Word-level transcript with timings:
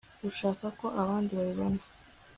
ushaka 0.29 0.65
ko 0.79 0.85
abandi 1.01 1.31
babibona 1.37 1.81